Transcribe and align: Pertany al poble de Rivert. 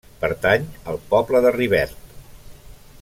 Pertany 0.21 0.63
al 0.93 0.97
poble 1.11 1.43
de 1.47 1.51
Rivert. 1.57 2.11